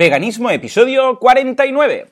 [0.00, 2.08] Veganismo, episodio 49.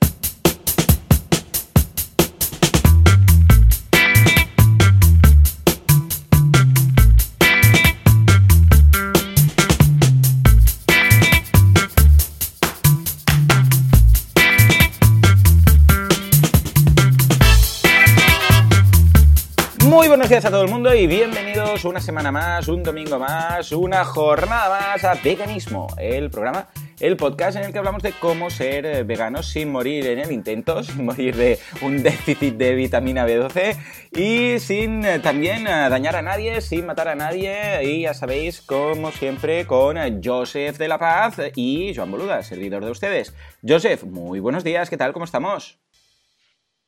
[19.84, 23.72] Muy buenos días a todo el mundo y bienvenidos una semana más, un domingo más,
[23.72, 26.68] una jornada más a Veganismo, el programa,
[27.00, 30.32] el podcast en el que hablamos de cómo ser eh, veganos sin morir en el
[30.32, 33.76] intento, sin morir de un déficit de vitamina B12
[34.12, 38.60] y sin eh, también eh, dañar a nadie, sin matar a nadie y ya sabéis,
[38.62, 43.34] como siempre, con Joseph de la Paz y Joan Boluda, servidor de ustedes.
[43.66, 45.12] Joseph, muy buenos días, ¿qué tal?
[45.12, 45.78] ¿Cómo estamos?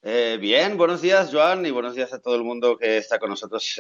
[0.03, 3.31] Eh, bien, buenos días, Joan, y buenos días a todo el mundo que está con
[3.31, 3.79] nosotros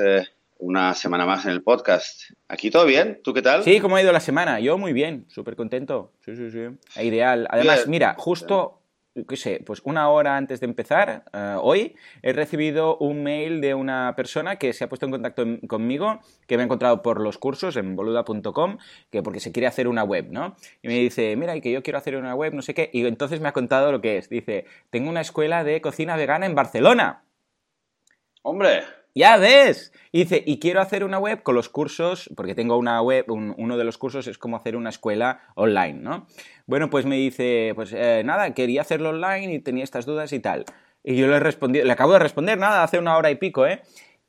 [0.61, 2.31] una semana más en el podcast.
[2.49, 3.21] ¿Aquí todo bien?
[3.25, 3.65] ¿Tú qué tal?
[3.65, 4.61] Sí, ¿cómo ha ido la semana?
[4.61, 6.13] Yo muy bien, súper contento.
[6.25, 7.01] Sí, sí, sí.
[7.03, 7.47] Ideal.
[7.51, 7.91] Además, Bien.
[7.91, 8.77] mira, justo,
[9.29, 13.75] qué sé, pues una hora antes de empezar, eh, hoy, he recibido un mail de
[13.75, 17.21] una persona que se ha puesto en contacto en- conmigo, que me ha encontrado por
[17.21, 18.77] los cursos en boluda.com,
[19.11, 20.57] que porque se quiere hacer una web, ¿no?
[20.83, 22.91] Y me dice, mira, y que yo quiero hacer una web, no sé qué.
[22.93, 24.29] Y entonces me ha contado lo que es.
[24.29, 27.23] Dice, tengo una escuela de cocina vegana en Barcelona.
[28.43, 28.83] Hombre,
[29.15, 29.93] Ya ves.
[30.13, 33.55] Y dice, y quiero hacer una web con los cursos, porque tengo una web, un-
[33.59, 36.27] uno de los cursos es como hacer una escuela online, ¿no?
[36.67, 40.41] Bueno, pues me dice, pues eh, nada, quería hacerlo online y tenía estas dudas y
[40.41, 40.65] tal.
[41.03, 43.67] Y yo le he respondido, le acabo de responder, nada, hace una hora y pico,
[43.67, 43.83] ¿eh?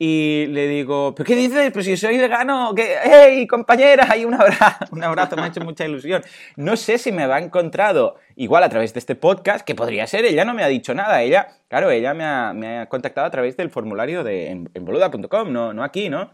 [0.03, 1.71] Y le digo, ¿pero qué dices?
[1.71, 4.07] Pues si soy vegano, ¡hey, compañera!
[4.09, 6.23] Hay un abrazo, un abrazo, me ha hecho mucha ilusión.
[6.55, 10.25] No sé si me va encontrado igual a través de este podcast, que podría ser,
[10.25, 13.69] ella no me ha dicho nada, ella, claro, ella me ha, contactado a través del
[13.69, 16.31] formulario de en, boluda.com, no, aquí, ¿no?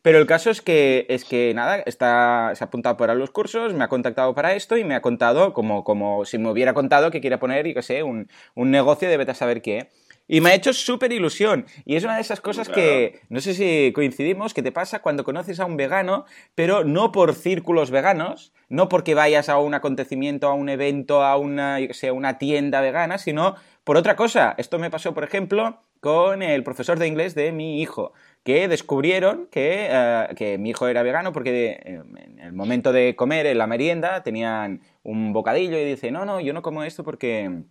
[0.00, 3.74] Pero el caso es que, es que nada, está, se ha apuntado para los cursos,
[3.74, 7.10] me ha contactado para esto y me ha contado como, como si me hubiera contado
[7.10, 9.90] que quiere poner, y qué sé, un, un negocio de saber qué.
[10.32, 11.66] Y me ha hecho súper ilusión.
[11.84, 15.24] Y es una de esas cosas que, no sé si coincidimos, que te pasa cuando
[15.24, 16.24] conoces a un vegano,
[16.54, 21.36] pero no por círculos veganos, no porque vayas a un acontecimiento, a un evento, a
[21.36, 24.54] una, yo qué sé, una tienda vegana, sino por otra cosa.
[24.56, 28.12] Esto me pasó, por ejemplo, con el profesor de inglés de mi hijo,
[28.44, 33.16] que descubrieron que, eh, que mi hijo era vegano porque eh, en el momento de
[33.16, 37.02] comer, en la merienda, tenían un bocadillo y dice, no, no, yo no como esto
[37.02, 37.64] porque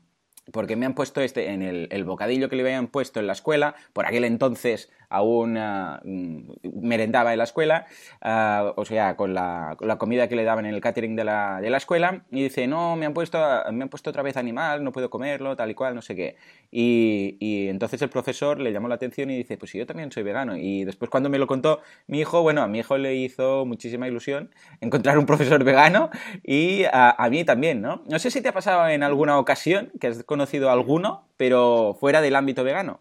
[0.52, 3.34] porque me han puesto este en el, el bocadillo que le habían puesto en la
[3.34, 7.88] escuela, por aquel entonces aún mm, merendaba en la escuela,
[8.22, 11.70] ah, o sea, con la, comida que le daban en el catering de la, de
[11.70, 13.40] la escuela, y dice, no, me han, puesto,
[13.72, 16.36] me han puesto otra vez animal, no puedo comerlo, tal y cual, no sé qué.
[16.72, 20.24] Y, y entonces el profesor le llamó la atención y dice, pues yo también soy
[20.24, 20.56] vegano.
[20.56, 24.08] Y después cuando me lo contó mi hijo, bueno, a mi hijo le hizo muchísima
[24.08, 26.10] ilusión encontrar un profesor vegano
[26.44, 28.04] y a, a mí también, ¿no?
[28.08, 31.96] No sé si te ha pasado en alguna ocasión que has conocido a alguno, pero
[32.00, 33.00] fuera del ámbito vegano.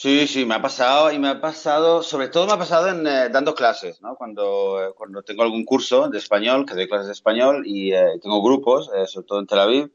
[0.00, 3.06] Sí, sí, me ha pasado y me ha pasado, sobre todo me ha pasado en
[3.06, 4.16] eh, dando clases, ¿no?
[4.16, 8.18] Cuando, eh, cuando tengo algún curso de español, que doy clases de español y eh,
[8.22, 9.90] tengo grupos, sobre todo en Tel Aviv,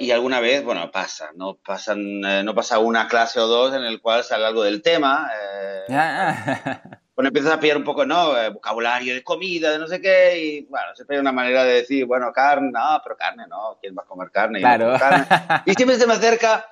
[0.00, 4.00] y alguna vez, bueno, pasa, no pasan, no pasa una clase o dos en el
[4.00, 5.30] cual sale algo del tema.
[5.40, 6.82] eh, Ah,
[7.18, 8.32] Bueno, empiezas a pillar un poco, ¿no?
[8.52, 12.04] Vocabulario de comida, de no sé qué, y bueno, siempre hay una manera de decir,
[12.04, 14.60] bueno, carne, no, pero carne no, ¿quién va a comer carne?
[14.60, 14.84] No Claro.
[14.86, 15.26] como carne.
[15.66, 16.64] Y siempre se me acerca,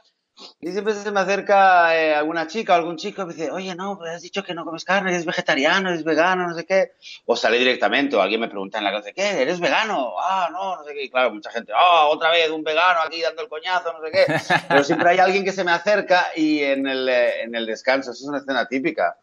[0.60, 3.74] y siempre se me acerca eh, alguna chica o algún chico y me dice, oye,
[3.74, 6.92] no, pues has dicho que no comes carne, eres vegetariano, eres vegano, no sé qué.
[7.24, 9.42] O sale directamente, o alguien me pregunta en la clase, ¿qué?
[9.42, 10.14] ¿Eres vegano?
[10.20, 11.04] Ah, no, no sé qué.
[11.04, 14.12] Y claro, mucha gente, ah, otra vez un vegano aquí dando el coñazo, no sé
[14.12, 14.26] qué.
[14.68, 18.10] Pero siempre hay alguien que se me acerca y en el, eh, en el descanso,
[18.10, 19.18] eso es una escena típica.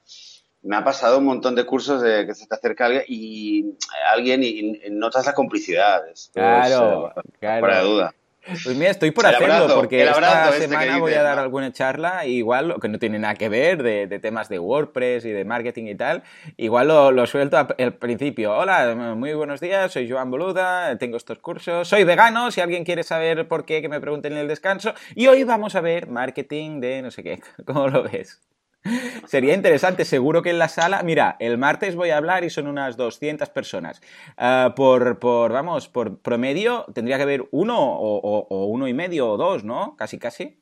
[0.63, 3.75] Me ha pasado un montón de cursos de que se te acerca alguien y eh,
[4.11, 6.07] alguien y, y notas la complicidad.
[6.07, 7.59] Esto es, Claro, eh, claro.
[7.59, 8.15] Fuera de duda.
[8.45, 11.71] Pues mira, estoy por El hacerlo, abrazo, porque esta este semana voy a dar alguna
[11.71, 15.45] charla, igual, que no tiene nada que ver, de, de temas de WordPress y de
[15.45, 16.23] marketing y tal.
[16.57, 18.53] Igual lo, lo suelto al principio.
[18.53, 23.03] Hola, muy buenos días, soy Joan Boluda, tengo estos cursos, soy vegano, si alguien quiere
[23.03, 24.93] saber por qué, que me pregunten en el descanso.
[25.15, 27.39] Y hoy vamos a ver marketing de no sé qué.
[27.65, 28.41] ¿Cómo lo ves?
[29.27, 32.67] Sería interesante, seguro que en la sala, mira, el martes voy a hablar y son
[32.67, 34.01] unas 200 personas.
[34.37, 38.93] Ah, por, por, vamos, por promedio tendría que haber uno o, o- o uno y
[38.93, 39.95] medio o dos, ¿no?
[39.97, 40.59] Casi, casi.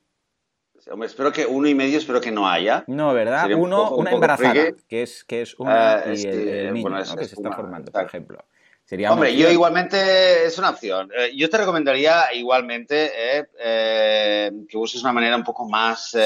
[0.90, 2.82] Hombre, espero que uno y medio, espero que no haya.
[2.88, 3.42] No, ¿verdad?
[3.42, 6.48] Sería un Uno, poco- una embarazada, que es, que es una Ah, y sí, el,
[6.48, 7.02] el niño, bueno, ¿no?
[7.02, 8.44] es- que se está formando, por ejemplo.
[8.92, 11.10] Sería Hombre, yo igualmente es una opción.
[11.16, 16.18] Eh, yo te recomendaría igualmente eh, eh, que uses una manera un poco más, Sí,
[16.18, 16.22] ¿no?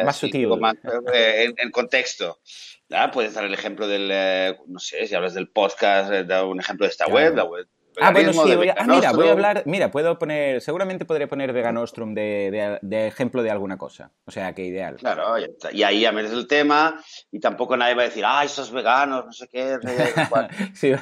[0.00, 0.46] eh, Más sutil.
[0.46, 0.74] un poco más,
[1.14, 2.40] eh, en, en contexto.
[2.88, 3.08] ¿ya?
[3.12, 6.86] Puedes dar el ejemplo del, eh, no sé, si hablas del podcast, da un ejemplo
[6.86, 7.20] de esta Claro.
[7.20, 7.68] web, la web
[8.00, 11.26] Ah, bueno, sí, voy a, ah, mira, voy a hablar, mira, puedo poner, seguramente podré
[11.26, 14.96] poner Veganostrum de, de, ejemplo de alguna cosa, o sea, que ideal.
[14.96, 15.34] Claro,
[15.72, 19.26] y ahí ya metes el tema y tampoco nadie va a decir, ay, esos veganos,
[19.26, 19.78] no sé qué.
[20.74, 20.92] sí,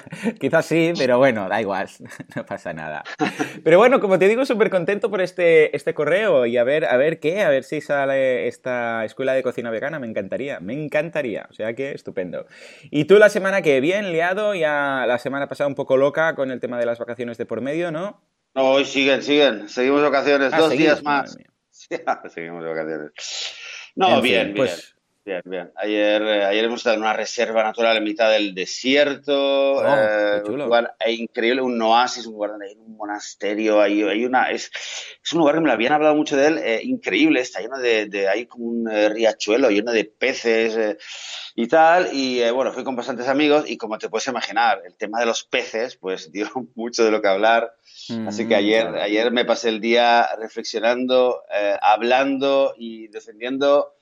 [0.41, 1.89] quizás sí, pero bueno, da igual,
[2.37, 3.05] no pasa nada.
[3.63, 6.97] Pero bueno, como te digo, súper contento por este, este correo y a ver, a
[6.97, 11.47] ver qué, a ver si sale esta escuela de cocina vegana, me encantaría, me encantaría,
[11.51, 12.47] o sea que estupendo.
[12.91, 16.51] Y tú la semana que bien liado, ya la semana pasada un poco loca con
[16.51, 18.23] el tema de las vacaciones de por medio, ¿no?
[18.55, 19.69] No, hoy siguen, siguen.
[19.69, 21.37] Seguimos vacaciones, ah, dos días más.
[22.33, 23.13] seguimos vacaciones.
[23.95, 24.96] No, bien, pues...
[25.27, 25.43] bien.
[25.45, 29.75] Bien, Ayer, eh, ayer hemos estado en una reserva natural en mitad del desierto.
[29.75, 33.83] Oh, eh, un lugar increíble, un oasis, un lugar donde hay un monasterio.
[33.83, 34.71] Hay, hay una, es,
[35.23, 37.41] es, un lugar que me lo habían hablado mucho de él, eh, increíble.
[37.41, 40.97] Está lleno de, de, hay como un riachuelo lleno de peces
[41.57, 42.11] y tal.
[42.13, 45.27] Y eh, bueno, fui con bastantes amigos y como te puedes imaginar, el tema de
[45.27, 47.75] los peces, pues dio mucho de lo que hablar.
[48.27, 53.95] Así que mm, ayer, ayer me pasé el día reflexionando, eh, hablando y defendiendo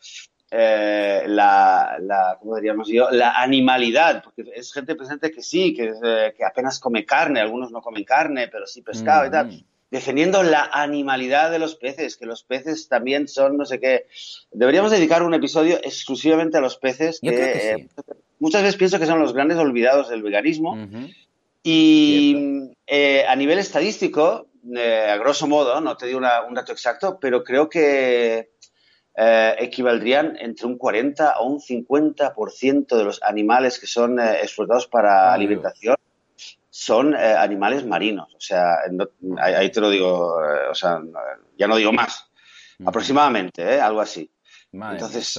[0.51, 3.11] eh, la, la, ¿cómo diríamos yo?
[3.11, 5.93] La animalidad, porque es gente presente que sí, que,
[6.37, 9.65] que apenas come carne, algunos no comen carne, pero sí pescado y tal mm
[9.95, 14.07] defendiendo la animalidad de los peces, que los peces también son no sé qué.
[14.51, 17.89] Deberíamos dedicar un episodio exclusivamente a los peces, que, eh,
[18.41, 20.77] muchas veces pienso que son los grandes olvidados del veganismo.
[21.63, 27.19] Y eh, a nivel estadístico, eh, a grosso modo, no te digo un dato exacto,
[27.21, 28.51] pero creo que
[29.17, 35.97] equivaldrían entre un 40 o un 50% de los animales que son explotados para alimentación
[36.77, 38.35] son eh, animales marinos.
[38.35, 38.79] O sea,
[39.39, 41.01] ahí, te lo digo, eh, o sea,
[41.57, 42.29] ya no digo más.
[42.85, 43.81] Aproximadamente, ¿eh?
[43.81, 44.29] algo así.
[44.73, 45.37] Entonces,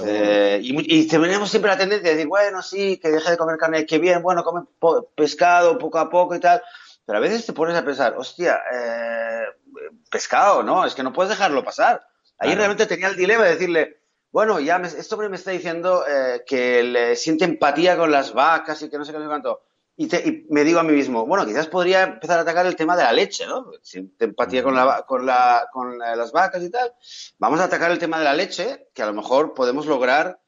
[0.61, 3.85] y, y, tenemos siempre la tendencia de decir, bueno, sí, que deje de comer carne,
[3.85, 4.61] que bien, bueno, come
[5.13, 6.61] pescado poco a poco y tal.
[7.05, 8.61] Pero a veces te pones a pensar, hostia,
[10.09, 10.85] pescado, ¿no?
[10.85, 12.07] Es que no puedes dejarlo pasar.
[12.37, 13.97] Ahí realmente tenía el dilema de decirle,
[14.31, 16.03] bueno, ya me, este hombre me está diciendo
[16.45, 19.61] que le siente empatía con las vacas y que no sé qué, no sé cuánto
[19.97, 23.03] y, me digo a mí mismo, bueno, quizás podría empezar a atacar el tema de
[23.03, 23.71] la leche, ¿no?
[23.81, 26.93] Si te empatía con, la, con, la, con las vacas y tal,
[27.37, 30.39] vamos a atacar el tema de la leche, que a lo mejor podemos lograr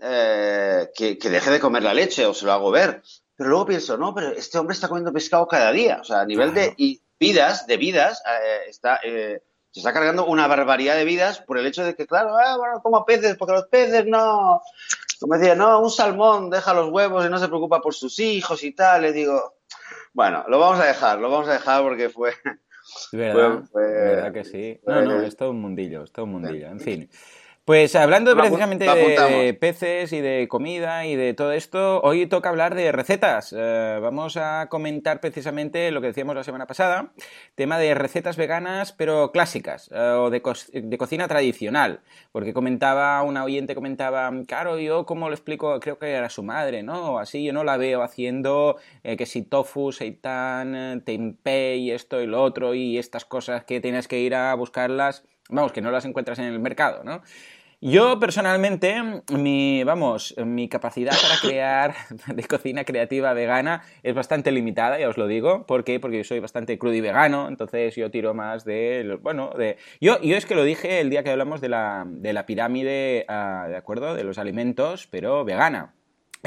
[0.00, 3.02] eh, que, deje de comer la leche o se lo hago ver.
[3.36, 5.98] Pero luego pienso, no, pero este hombre está comiendo pescado cada día.
[6.00, 6.74] O sea, a nivel de
[7.20, 9.42] vidas, de vidas, eh, está, eh,
[9.74, 12.80] se está cargando una barbaridad de vidas por el hecho de que, claro, ah, bueno,
[12.80, 14.62] como peces, porque los peces no,
[15.18, 18.62] como decía, no, un salmón deja los huevos y no se preocupa por sus hijos
[18.62, 19.02] y tal.
[19.02, 19.56] Le digo,
[20.12, 22.34] bueno, lo vamos a dejar, lo vamos a dejar porque fue.
[23.10, 23.64] ¿Verdad?
[23.74, 24.80] ¿Verdad que sí?
[24.86, 26.68] No, no, es todo un mundillo, es todo un mundillo.
[26.68, 27.10] En fin.
[27.64, 32.74] Pues hablando precisamente de peces y de comida y de todo esto, hoy toca hablar
[32.74, 33.54] de recetas.
[33.56, 37.14] Eh, vamos a comentar precisamente lo que decíamos la semana pasada,
[37.54, 40.42] tema de recetas veganas pero clásicas eh, o de,
[40.98, 42.00] cocina tradicional,
[42.32, 46.82] porque comentaba, una oyente comentaba, claro, yo cómo lo explico, creo que era su madre,
[46.82, 47.14] ¿no?
[47.14, 52.20] O así, yo no la veo haciendo eh, que si tofu, seitan, tempeh y esto
[52.20, 55.90] y lo otro y estas cosas que tienes que ir a buscarlas, vamos, que no
[55.90, 57.22] las encuentras en el mercado, ¿no?
[57.86, 58.96] Yo personalmente,
[59.30, 61.94] mi, vamos, mi capacidad para crear
[62.34, 65.66] de cocina creativa vegana es bastante limitada, ya os lo digo.
[65.66, 66.00] ¿Por qué?
[66.00, 69.76] Porque yo soy bastante crudo y vegano, entonces yo tiro más de, bueno, de...
[70.00, 73.26] Yo, yo es que lo dije el día que hablamos de la, de la pirámide,
[73.28, 74.14] ah, ¿de acuerdo?
[74.14, 75.92] De los alimentos, pero vegana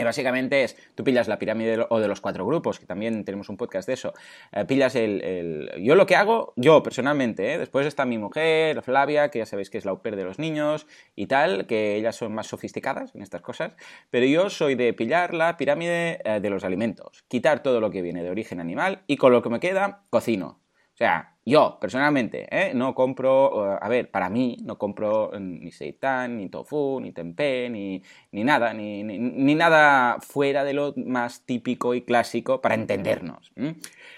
[0.03, 3.57] básicamente es, tú pillas la pirámide o de los cuatro grupos, que también tenemos un
[3.57, 4.13] podcast de eso,
[4.51, 7.57] eh, pillas el, Yo lo que hago, yo personalmente, ¿eh?
[7.57, 10.87] después está mi mujer, Flavia, que ya sabéis que es la au de los niños
[11.15, 13.75] y tal, que ellas son más sofisticadas en estas cosas,
[14.09, 18.01] pero yo soy de pillar la pirámide eh, de los alimentos, quitar todo lo que
[18.01, 20.66] viene de origen animal y con lo que me queda, cocino.
[20.97, 22.71] O sea, yo, personalmente, ¿eh?
[22.73, 28.01] no compro, a ver, para mí, no compro ni seitan, ni tofu, ni tempeh, ni,
[28.31, 33.53] ni nada, ni, ni, nada fuera de lo más típico y clásico para entendernos.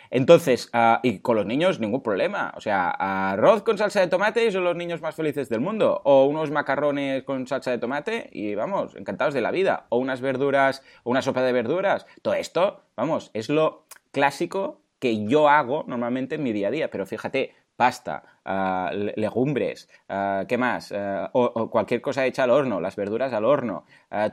[0.09, 2.53] Entonces, ah, y con los niños, ningún problema.
[2.55, 6.01] O sea, arroz con salsa de tomate son los niños más felices del mundo.
[6.05, 9.85] O unos macarrones con salsa de tomate y vamos, encantados de la vida.
[9.89, 12.07] O unas verduras, o una sopa de verduras.
[12.21, 16.89] Todo esto, vamos, es lo clásico que yo hago normalmente en mi día a día.
[16.91, 20.91] Pero fíjate, pasta, ah, legumbres, ah, ¿qué más?
[20.91, 23.85] Ah, o, cualquier cosa hecha al horno, las verduras al horno,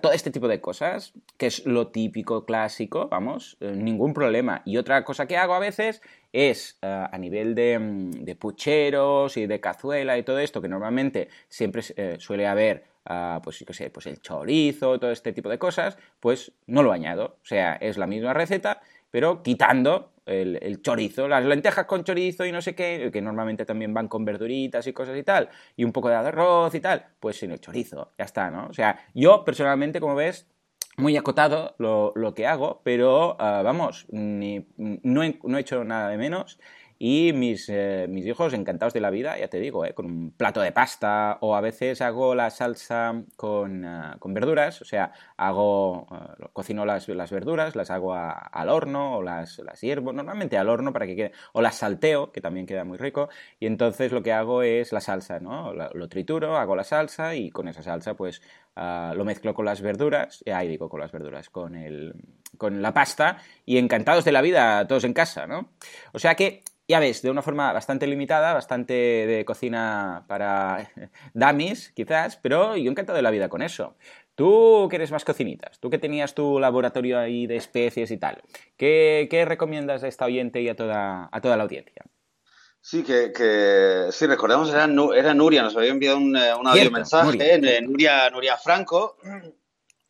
[0.03, 4.63] todo este tipo de cosas, que es lo típico, clásico, vamos, eh, ningún problema.
[4.65, 9.47] Y otra cosa que hago a veces es a nivel de, mm, de, pucheros y
[9.47, 12.97] de cazuela y todo esto, que normalmente siempre eh, suele haber
[13.45, 17.39] pues, qué sé, pues el chorizo, todo este tipo de cosas, pues no lo añado.
[17.43, 18.81] O sea, es la misma receta,
[19.17, 23.95] pero quitando el, chorizo, las lentejas con chorizo y no sé qué, que normalmente también
[23.95, 27.39] van con verduritas y cosas y tal, y un poco de arroz y tal, pues
[27.39, 28.67] sin el chorizo, ya está, ¿no?
[28.67, 30.47] O sea, yo personalmente, como ves,
[30.99, 36.19] muy acotado lo, que hago, pero ah, vamos, ni, no, no he hecho nada de
[36.19, 36.59] menos
[36.99, 40.31] y mis, eh, mis hijos encantados de la vida, ya te digo, eh, con un
[40.31, 45.13] plato de pasta o a veces hago la salsa con, eh, con verduras, o sea,
[45.37, 46.07] hago,
[46.53, 50.93] cocino las, las, verduras, las hago al horno o las, las hiervo, normalmente al horno
[50.93, 53.29] para que quede, o las salteo, que también queda muy rico,
[53.61, 55.73] y entonces lo que hago es la salsa, ¿no?
[55.75, 58.41] Lo, trituro, hago la salsa y con esa salsa pues
[58.77, 62.15] ah, lo mezclo con las verduras, ahí digo con las verduras, con, el,
[62.57, 65.71] con la pasta y encantados de la vida todos en casa, ¿no?
[66.13, 70.91] O sea que ya ves, de una forma bastante limitada, bastante de cocina para
[71.35, 73.97] dummies, quizás, pero yo encantado de la vida con eso.
[74.35, 78.43] Tú que eres más cocinitas, tú que tenías tu laboratorio ahí de especies y tal,
[78.77, 82.05] ¿qué, recomiendas a esta oyente y a toda, a toda la audiencia?
[82.81, 86.91] Sí, que, que sí, recordemos, era, era Nuria, nos había enviado un, eh, un audio
[86.91, 88.31] mensaje, Nuria.
[88.31, 89.17] Nuria, Franco,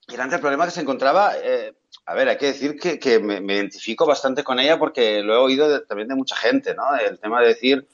[0.09, 1.75] y era el problema que se encontraba, eh,
[2.06, 5.82] a ver, hay que decir que, me, identifico bastante con ella porque lo he oído
[5.82, 6.94] también de mucha gente, ¿no?
[6.96, 7.88] El tema de decir,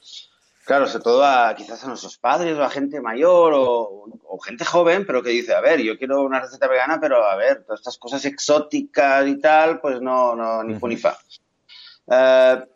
[0.65, 5.05] claro, sobre todo a, quizás a nuestros padres o a gente mayor o, gente joven,
[5.07, 7.97] pero que dice, a ver, yo quiero una receta vegana, pero a ver, todas estas
[7.97, 10.79] cosas exóticas y tal, pues no, no ni uh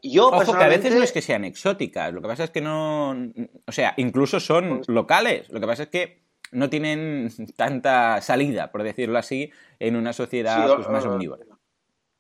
[0.02, 2.62] yo Ojo, que a veces no es que sean exóticas, lo que pasa es que
[2.62, 3.12] no.
[3.66, 5.50] O sea, incluso son pues locales.
[5.50, 10.76] Lo que pasa es que no tienen tanta salida, por decirlo así, en una sociedad
[10.76, 11.46] pues, más omnívora.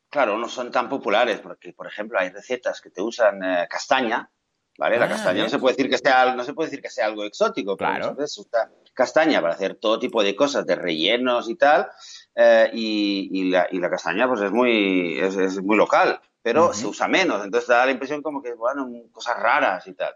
[0.10, 4.29] Claro, no son tan populares, porque, por ejemplo, hay recetas que te usan eh, castaña,
[4.77, 4.98] ¿vale?
[4.98, 7.07] la ah, castaña no se puede decir que sea, no se puede decir que sea
[7.07, 8.13] algo exótico, claro.
[8.15, 11.88] pero se usa castaña para hacer todo tipo de cosas, de rellenos y tal,
[12.36, 17.67] eh, y, la, castaña pues es muy, es, muy local, pero se usa menos, entonces
[17.67, 20.15] da la impresión como que, bueno, cosas raras y tal.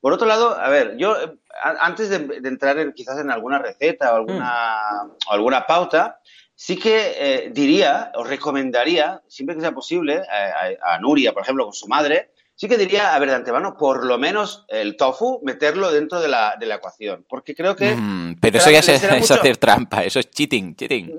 [0.00, 1.38] Por otro lado, a ver, yo eh,
[1.80, 5.10] antes de, entrar quizás en alguna receta o alguna, hmm.
[5.30, 6.20] alguna pauta,
[6.54, 10.22] sí que eh, diría o recomendaría, siempre que sea posible,
[10.82, 14.04] a, Nuria, por ejemplo, con su madre, sí que diría, a ver, de antemano, por
[14.04, 17.24] lo menos el tofu, meterlo dentro de la, de la ecuación.
[17.26, 17.94] Porque creo que.
[17.94, 21.10] Mm, pero eso ya es, hacer trampa, eso es cheating, cheating.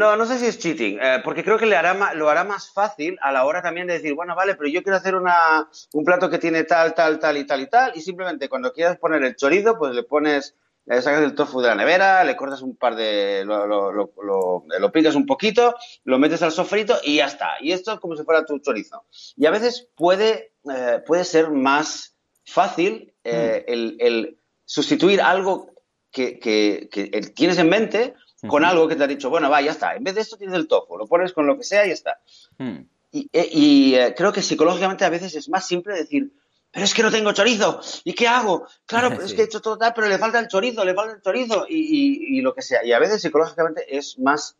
[0.00, 2.72] No, no sé si es cheating, eh, porque creo que le hará, lo hará más
[2.72, 6.04] fácil a la hora también de decir, bueno, vale, pero yo quiero hacer una, un
[6.06, 9.22] plato que tiene tal, tal, tal y tal y tal, y simplemente cuando quieras poner
[9.22, 12.76] el chorizo, pues le pones le sacas el tofu de la nevera, le cortas un
[12.76, 13.44] par de.
[13.44, 17.56] Lo, lo, lo, lo, picas un poquito, lo metes al sofrito y ya está.
[17.60, 19.04] Y esto es como si fuera tu chorizo.
[19.36, 22.16] Y a veces puede, eh, puede ser más
[22.46, 23.70] fácil eh, mm.
[23.70, 25.74] el, el, sustituir algo
[26.10, 28.14] que, que, que, tienes en mente
[28.46, 29.94] con algo que te ha dicho, bueno, va, ya está.
[29.94, 31.94] En vez de esto tienes el tofu, lo pones con lo que sea y ya
[31.94, 32.20] está.
[32.58, 32.78] Mm.
[33.12, 36.32] Y, eh, y creo que psicológicamente a veces es más simple decir,
[36.70, 37.80] pero es que no tengo chorizo.
[38.04, 38.66] ¿Y qué hago?
[38.86, 41.22] Claro, es que he hecho todo tal, pero le falta el chorizo, le falta el
[41.22, 42.84] chorizo y, y, lo que sea.
[42.84, 44.56] Y a veces psicológicamente es más,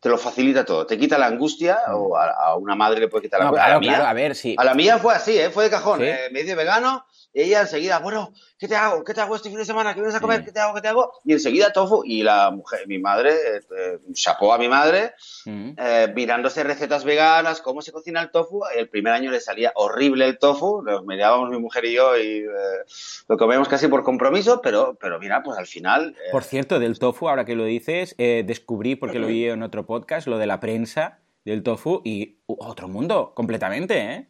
[0.00, 0.86] te lo facilita todo.
[0.86, 1.94] Te quita la angustia mm.
[1.94, 3.66] o a, una madre le puede quitar la angustia.
[3.66, 4.56] a, la mía, a ver, sí.
[4.58, 5.50] A la mía fue así, ¿eh?
[5.50, 6.02] fue de cajón.
[6.02, 9.04] Eh, medio vegano, ella enseguida, bueno, ¿qué te hago?
[9.04, 9.94] ¿Qué te hago este fin de semana?
[9.94, 10.44] ¿Qué vienes a comer?
[10.44, 10.74] ¿Qué te hago?
[10.74, 11.12] ¿Qué te hago?
[11.24, 12.02] Y enseguida tofu.
[12.04, 15.14] Y la mujer, mi madre, eh, chapó a mi madre,
[15.46, 18.62] eh, mirándose recetas veganas, cómo se cocina el tofu.
[18.76, 22.38] El primer año le salía horrible el tofu, nos mirábamos mi mujer y yo y
[22.38, 22.48] eh,
[23.28, 26.16] lo comíamos casi por compromiso, pero, pero mira, pues al final...
[26.32, 30.28] por cierto, del tofu, ahora que lo dices, descubrí, porque lo vi en otro podcast,
[30.28, 34.28] lo de la prensa del tofu y otro mundo, completamente, ¿eh?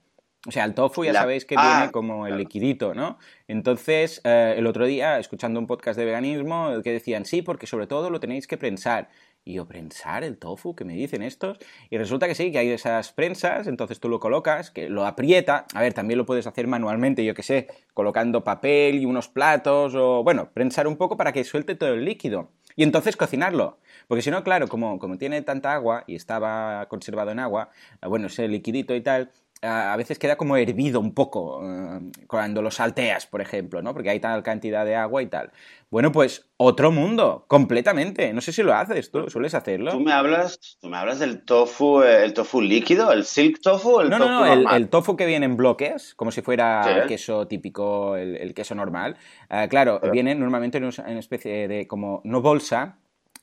[0.48, 3.18] O sea, el tofu ya sabéis que viene ah, como el liquidito, ¿no?
[3.46, 7.86] Entonces, eh, el otro día, escuchando un podcast de veganismo, que decían, sí, porque sobre
[7.86, 9.10] todo lo tenéis que prensar.
[9.44, 10.74] Y yo, ¿prensar el tofu?
[10.74, 11.58] ¿Qué me dicen estos?
[11.90, 15.66] Y resulta que sí, que hay esas prensas, entonces tú lo colocas, que lo aprieta.
[15.74, 19.94] A ver, también lo puedes hacer manualmente, yo qué sé, colocando papel y unos platos,
[19.94, 22.50] o bueno, prensar un poco para que suelte todo el líquido.
[22.76, 23.78] Y entonces cocinarlo.
[24.08, 27.70] Porque si no, claro, como, como tiene tanta agua y estaba conservado en agua,
[28.02, 29.30] bueno, ese liquidito y tal,
[29.62, 33.92] a veces queda como hervido un poco eh, cuando lo salteas, por ejemplo, ¿no?
[33.92, 35.50] Porque hay tal cantidad de agua y tal.
[35.90, 38.32] Bueno, pues otro mundo, completamente.
[38.32, 39.90] No sé si lo haces, ¿tú sueles hacerlo?
[39.90, 44.00] Tú me hablas, tú me hablas del tofu, eh, el tofu líquido, el silk tofu,
[44.00, 47.06] el no, tofu no, no, el, tofu que viene en bloques, como si fuera el
[47.06, 49.16] queso típico, el, queso normal.
[49.50, 52.96] Eh, claro, viene normalmente en una especie de como no bolsa,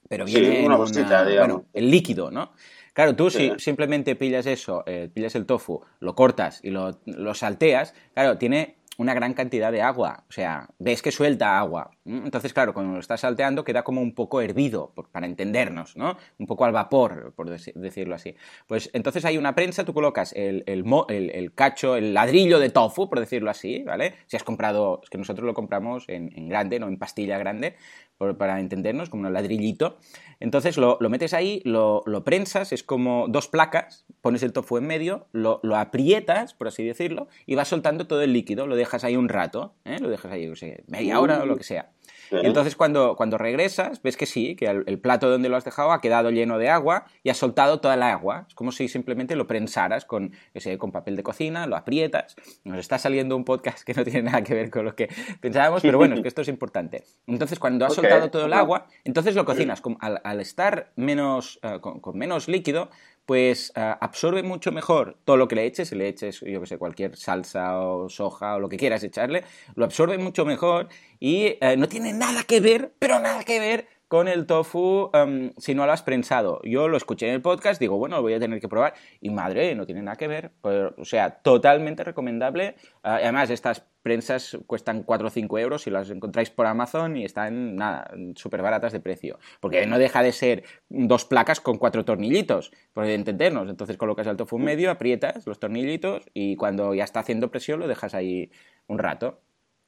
[0.10, 2.54] pero viene en una, bueno, el líquido, ¿no?
[2.98, 6.98] Claro, tú si simplemente pillas eso, eh, pillas el tofu, lo cortas y lo,
[7.36, 10.26] salteas, claro, tiene una gran cantidad de agua.
[10.28, 11.92] O sea, ves que suelta agua.
[12.06, 16.18] Entonces, claro, cuando lo estás salteando queda como un poco hervido, para entendernos, ¿no?
[16.40, 18.36] Un poco al vapor, por decirlo así.
[18.66, 23.20] Pues entonces hay una prensa, tú colocas el, el, cacho, el ladrillo de tofu, por
[23.20, 24.16] decirlo así, ¿vale?
[24.26, 27.76] Si has comprado, es que nosotros lo compramos en, grande, no en pastilla grande,
[28.18, 29.98] para entendernos, como un ladrillito.
[30.40, 35.28] Entonces lo, metes ahí, lo, prensas, es como dos placas, pones el tofu en medio,
[35.34, 39.30] lo, aprietas, por así decirlo, y vas soltando todo el líquido, lo dejas ahí un
[39.30, 39.98] rato, ¿eh?
[40.00, 40.52] lo dejas ahí,
[40.88, 41.92] media hora o lo que sea.
[42.32, 45.92] Y entonces cuando, cuando regresas, ves que sí, que el, plato donde lo has dejado
[45.92, 48.46] ha quedado lleno de agua y has soltado toda el agua.
[48.48, 50.34] Es como si simplemente lo prensaras con,
[50.78, 52.36] con papel de cocina, lo aprietas.
[52.64, 55.82] Nos está saliendo un podcast que no tiene nada que ver con lo que pensábamos,
[55.82, 57.04] pero bueno, es que esto es importante.
[57.28, 59.82] Entonces cuando has soltado todo el agua, entonces lo cocinas.
[60.00, 62.90] Al, estar menos, eh, con menos líquido,
[63.28, 66.66] pues eh, absorbe mucho mejor todo lo que le eches, si le eches, yo que
[66.66, 69.44] sé, cualquier salsa o soja o lo que quieras echarle,
[69.76, 70.88] lo absorbe mucho mejor
[71.20, 75.52] y eh, no tiene nada que ver, pero nada que ver con el tofu em,
[75.58, 76.62] si no lo has prensado.
[76.64, 79.30] Yo lo escuché en el podcast, digo, bueno, lo voy a tener que probar y
[79.30, 80.52] madre, no tiene nada que ver.
[80.62, 82.76] o sea, totalmente recomendable.
[83.04, 87.26] Ah, además, estas prensas cuestan 4 o 5 euros si las encontráis por Amazon y
[87.26, 89.40] están, nada, súper baratas de precio.
[89.60, 93.70] Porque no deja de ser dos placas con cuatro tornillitos, por entendernos.
[93.70, 97.82] Entonces colocas el tofu en medio, aprietas los tornillitos y cuando ya está haciendo presión
[97.82, 98.52] lo dejas ahí
[98.88, 99.42] un rato.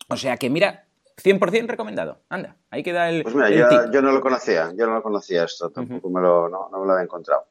[0.09, 0.88] O sea que mira,
[1.23, 2.21] 100% recomendado.
[2.29, 3.23] Anda, ahí queda el.
[3.23, 6.69] Pues mira, yo, no lo conocía, yo no lo conocía esto, tampoco me lo, no,
[6.71, 7.45] no me lo había encontrado.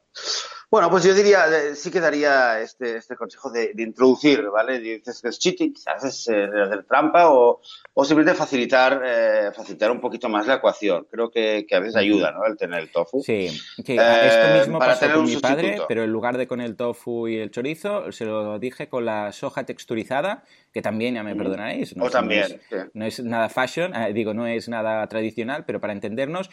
[0.71, 4.79] Bueno, pues yo diría, eh, sí que daría este, este consejo de, introducir, ¿vale?
[4.79, 7.59] Dices que es cheating, quizás es eh, hacer trampa o,
[7.95, 11.07] o simplemente facilitar, eh, facilitar un poquito más la ecuación.
[11.09, 12.45] Creo que, que, a veces ayuda, ¿no?
[12.45, 13.23] El tener el tofu.
[13.23, 13.47] Sí,
[13.77, 17.49] esto mismo pasó con mi padre, pero en lugar de con el tofu y el
[17.49, 22.09] chorizo, se lo dije con la soja texturizada, que también, ya me perdonaréis, no, o
[22.11, 22.61] también,
[22.93, 26.51] no, es, nada fashion, digo, no es nada tradicional, pero para entendernos,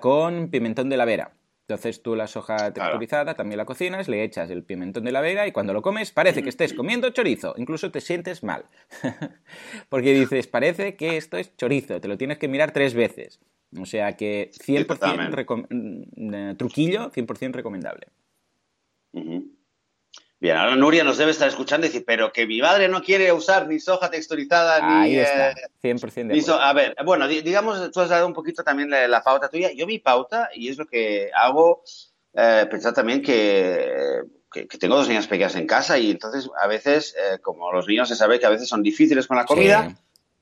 [0.00, 1.32] con pimentón de la vera.
[1.66, 5.46] Entonces tú la soja texturizada también la cocinas, le echas el pimentón de la vega
[5.46, 8.66] y cuando lo comes parece que estés comiendo chorizo, incluso te sientes mal.
[9.88, 13.40] Porque dices, parece que esto es chorizo, te lo tienes que mirar tres veces.
[13.80, 18.08] O sea que 100% mm, eh, truquillo, 100% recomendable.
[20.40, 23.32] Bien, ahora Nuria nos debe estar escuchando y decir, pero que mi madre no quiere
[23.32, 25.04] usar ni soja texturizada ni...
[25.04, 29.22] Ahí está, 100% de A ver, bueno, digamos, tú has dado un poquito también la,
[29.22, 29.72] pauta tuya.
[29.72, 31.82] Yo mi pauta, y es lo que hago,
[32.34, 37.14] eh, pensar también que, que, tengo dos niñas pequeñas en casa y entonces a veces,
[37.16, 39.96] eh, como los niños se sabe que a veces son difíciles con la comida,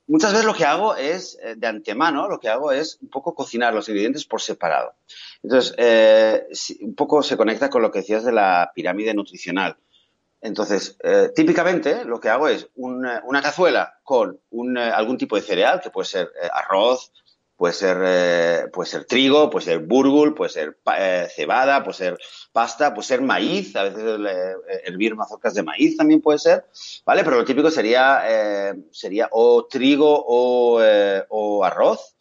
[0.07, 3.33] muchas veces lo que hago es, eh, de antemano, lo que hago es un poco
[3.35, 4.93] cocinar los ingredientes por separado.
[5.41, 6.47] Entonces, eh,
[6.81, 9.77] un poco se conecta con lo que decías de la pirámide nutricional.
[10.43, 15.41] Entonces, eh, típicamente lo que hago es una, cazuela con un, eh, algún tipo de
[15.41, 17.13] cereal, que puede ser eh, arroz,
[17.55, 20.77] puede ser, puede ser trigo, puede ser burgul, puede ser
[21.35, 22.17] cebada, puede ser
[22.51, 24.03] pasta, puede ser maíz, a veces
[24.85, 26.65] hervir mazorcas de maíz también puede ser,
[27.05, 27.23] ¿vale?
[27.23, 30.81] Pero lo típico sería, sería o trigo o,
[31.29, 32.15] o arroz.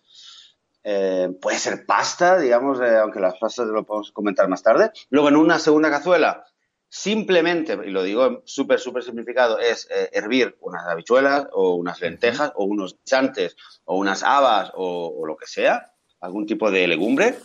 [0.83, 4.93] puede ser pasta, digamos, aunque las pastas lo podemos comentar más tarde.
[5.11, 6.45] Luego en una segunda cazuela
[6.95, 12.53] Simplemente, y lo digo súper, súper simplificado, es eh, hervir unas habichuelas o unas lentejas
[12.55, 17.39] o unos chantes o unas habas o, lo que sea, algún tipo de legumbre.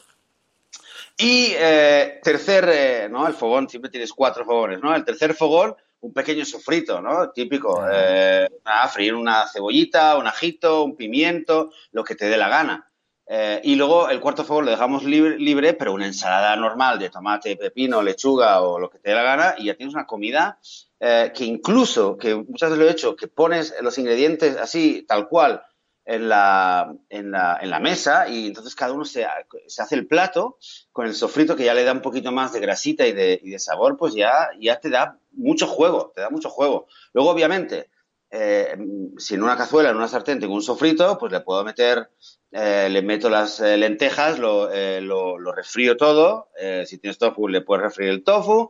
[1.17, 3.25] Y eh, tercer, eh, ¿no?
[3.25, 4.93] El fogón, siempre tienes cuatro fogones, ¿no?
[4.93, 7.29] El tercer fogón, un pequeño sofrito, ¿no?
[7.29, 8.49] Típico, eh,
[8.91, 12.91] freír una cebollita, un ajito, un pimiento, lo que te dé la gana.
[13.29, 17.57] Eh, y luego el cuarto fuego lo dejamos libre, pero una ensalada normal de tomate,
[17.57, 20.59] pepino, lechuga o lo que te dé la gana y ya tienes una comida
[20.99, 25.27] eh, que incluso, que muchas veces lo he hecho, que pones los ingredientes así, tal
[25.27, 25.61] cual,
[26.07, 29.27] en la, en la, en la mesa y entonces cada uno se,
[29.67, 30.57] se, hace el plato
[30.93, 33.49] con el sofrito que ya le da un poquito más de grasita y de, y
[33.49, 36.87] de sabor, pues ya, ya te da mucho juego, te da mucho juego.
[37.11, 37.89] Luego, obviamente,
[38.29, 38.77] eh,
[39.17, 42.09] si en una cazuela, en una sartén tengo un sofrito, pues le puedo meter
[42.51, 46.49] eh, le meto las eh, lentejas, lo, eh, lo, lo, refrío todo.
[46.85, 48.69] si tienes tofu, le puedes refreír el tofu.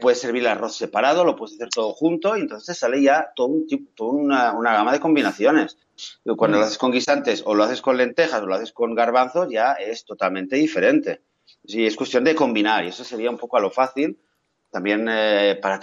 [0.00, 3.48] puedes servir el arroz separado, lo puedes hacer todo junto y entonces sale ya todo
[3.48, 5.76] un tipo, toda una, una, gama de combinaciones.
[6.36, 6.66] Cuando lo mm.
[6.66, 10.04] haces con guisantes o lo haces con lentejas o lo haces con garbanzos, ya es
[10.04, 11.20] totalmente diferente.
[11.66, 14.18] Sí, es cuestión de combinar y eso sería un poco a lo fácil
[14.74, 15.78] también eh, para,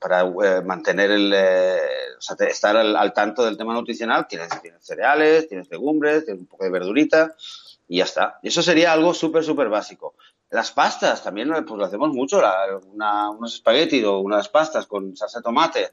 [0.00, 1.76] para eh, mantener el, eh,
[2.16, 6.46] o sea, estar al, tanto del tema nutricional, tienes, tienes, cereales, tienes legumbres, tienes un
[6.46, 7.36] poco de verdurita
[7.88, 8.38] y ya está.
[8.42, 10.14] Y eso sería algo súper, súper básico.
[10.48, 12.40] Las pastas también pues lo hacemos mucho,
[13.36, 15.90] unos espaguetis o unas pastas con salsa de tomate.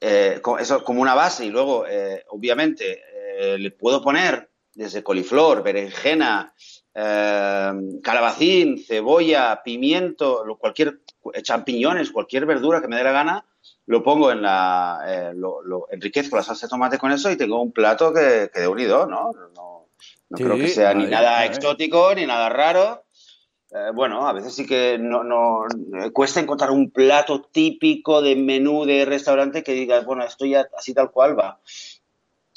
[0.00, 3.02] eh, eso como una base y luego, eh, obviamente,
[3.36, 6.54] eh, le puedo poner desde coliflor, berenjena,
[6.94, 11.00] calabacín, cebolla, pimiento, cualquier
[11.42, 13.44] champiñones, cualquier verdura que me dé la gana,
[13.86, 17.72] lo pongo en la, lo, enriquezco la salsa de tomate con eso y tengo un
[17.72, 19.30] plato que, que de unido, ¿no?
[19.54, 19.88] No,
[20.30, 23.04] no creo que sea ni nada exótico ni nada raro.
[23.70, 25.64] Eh, bueno, a veces sí que no, no,
[26.12, 30.94] cuesta encontrar un plato típico de menú de restaurante que digas, bueno, esto ya así
[30.94, 31.60] tal cual va.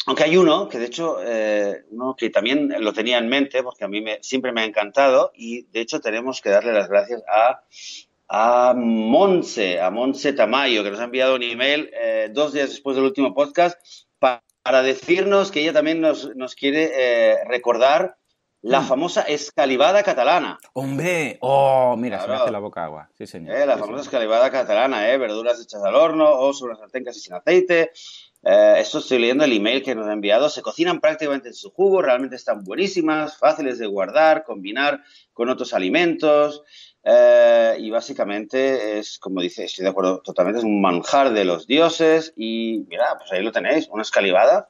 [0.07, 3.83] Aunque hay uno que de hecho, eh, uno que también lo tenía en mente porque
[3.83, 7.23] a mí me, siempre me ha encantado y de hecho tenemos que darle las gracias
[7.27, 7.61] a,
[8.33, 12.95] a Monse, a Monse Tamayo, que nos ha enviado un email eh, dos días después
[12.95, 13.77] del último podcast
[14.19, 18.15] para, decirnos que ella también nos, nos quiere recordar
[18.61, 18.85] la mm.
[18.85, 20.59] famosa escalivada catalana.
[20.73, 23.09] Hombre, oh, mira, se me hace la boca agua.
[23.17, 23.55] Sí, señor.
[23.55, 25.17] Eh, la famosa escalivada catalana, ¿eh?
[25.17, 27.91] Verduras hechas al horno o sobre sartén casi sin aceite.
[28.43, 30.49] Eh, esto estoy leyendo el email que nos ha enviado.
[30.49, 35.01] Se cocinan prácticamente en su jugo, realmente están buenísimas, fáciles de guardar, combinar
[35.33, 36.63] con otros alimentos.
[37.03, 41.67] Eh, y básicamente es, como dice, estoy de acuerdo totalmente, es un manjar de los
[41.67, 42.33] dioses.
[42.35, 44.69] Y mira, pues ahí lo tenéis, una escalivada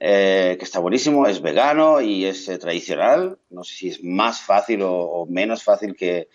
[0.00, 3.38] eh, que está buenísimo, es vegano y es eh, tradicional.
[3.50, 6.28] No sé si es más fácil o, menos fácil que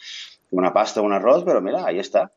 [0.52, 2.34] una pasta o un arroz, pero mira, ahí está.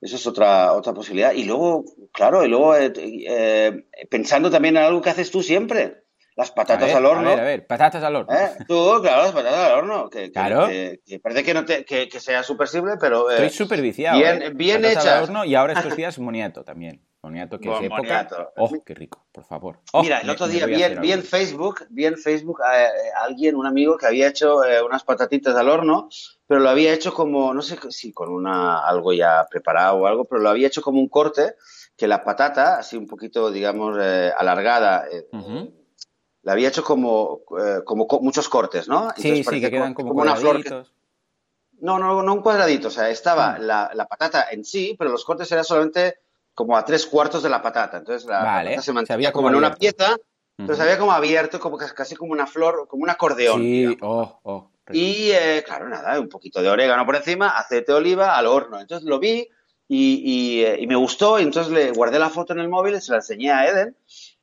[0.00, 1.32] Eso es otra, otra posibilidad.
[1.32, 6.05] Y luego, claro, y luego eh, pensando también en algo que haces tú siempre.
[6.36, 7.30] Las patatas al horno.
[7.30, 8.36] A ver, a ver, patatas al horno.
[8.68, 10.10] Tú, claro, las patatas al horno.
[10.10, 10.68] Que, claro.
[10.68, 13.30] Que, parece que, no te, que, sea súper simple, pero.
[13.30, 14.18] Estoy súper viciado.
[14.18, 15.06] Bien, bien hechas.
[15.06, 17.00] Al horno y ahora estos días moniato también.
[17.22, 18.28] Moniato, que es época.
[18.56, 19.26] ¡Oh, qué rico!
[19.32, 19.80] Por favor.
[19.92, 22.88] Oh, Mira, el otro día vi, en Facebook, vi en Facebook a, eh,
[23.20, 26.08] alguien, un amigo, que había hecho eh, unas patatitas al horno,
[26.46, 30.26] pero lo había hecho como, no sé si con una algo ya preparado o algo,
[30.26, 31.56] pero lo había hecho como un corte,
[31.96, 35.06] que la patata, así un poquito, digamos, eh, alargada,
[36.46, 37.40] la había hecho como,
[37.84, 39.10] como muchos cortes, ¿no?
[39.16, 40.62] sí, sí, que quedan como, una flor.
[41.80, 43.62] No, no, no un cuadradito, o sea, estaba mm.
[43.62, 46.20] la, la patata en sí, pero los cortes eran solamente
[46.54, 47.96] como a tres cuartos de la patata.
[47.96, 50.16] Entonces la patata se mantenía como, en una pieza,
[50.56, 53.60] entonces había como abierto, como casi como una flor, como un acordeón.
[53.60, 54.70] Sí, oh, oh.
[54.92, 58.78] Y eh, claro, nada, un poquito de orégano por encima, aceite de oliva al horno.
[58.78, 59.48] Entonces lo vi
[59.88, 63.00] y, y, eh, y me gustó, y entonces le guardé la foto en el móvil
[63.00, 63.96] se la enseñé a Eden.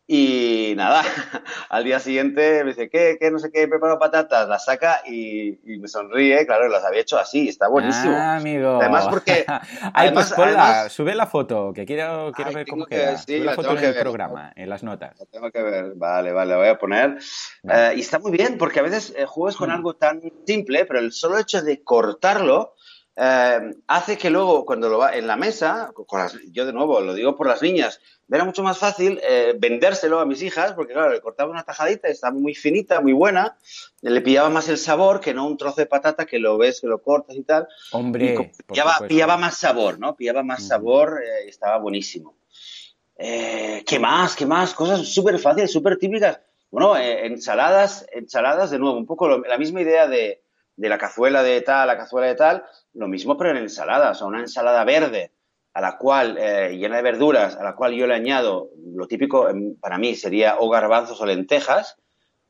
[0.06, 1.02] Y nada,
[1.70, 3.18] al día siguiente me dice, ¿qué?
[3.20, 3.32] ¿Qué?
[3.32, 7.48] No sé qué, preparo patatas, las saca y, me sonríe, claro, las había hecho así,
[7.48, 8.14] está buenísimo.
[8.14, 8.80] Ah, amigo.
[8.82, 9.46] Además porque...
[9.94, 13.18] Ay, pues ponla, sube la foto, que quiero, quiero ver cómo queda.
[13.18, 15.18] sube la, foto en el programa, en las notas.
[15.18, 17.18] La tengo que ver, vale, vale, la voy a poner.
[17.64, 19.74] Eh, y está muy bien, porque a veces eh, juegas con mm.
[19.74, 22.76] algo tan simple, pero el solo hecho de cortarlo
[23.16, 25.94] eh, hace que luego, cuando lo va en la mesa,
[26.52, 30.26] yo de nuevo lo digo por las niñas, era mucho más fácil eh, vendérselo a
[30.26, 33.56] mis hijas, porque claro, le cortaba una tajadita, estaba muy finita, muy buena,
[34.02, 36.88] le pillaba más el sabor que no un trozo de patata que lo ves, que
[36.88, 37.68] lo cortas y tal.
[37.92, 38.52] Hombre,
[39.08, 40.16] pillaba, más sabor, ¿no?
[40.16, 42.36] Pillaba más sabor y estaba buenísimo.
[43.16, 44.36] ¿Qué más?
[44.36, 44.74] ¿Qué más?
[44.74, 46.40] Cosas súper fáciles, súper típicas.
[46.72, 50.42] Bueno, ensaladas, ensaladas, de nuevo, un poco la misma idea de,
[50.76, 54.16] de la cazuela de tal, la cazuela de tal, lo mismo pero en ensalada, o
[54.16, 55.32] sea, una ensalada verde
[55.74, 59.50] a la cual, eh, llena de verduras, a la cual yo le añado, lo típico
[59.50, 61.98] em, para mí sería o garbanzos o lentejas,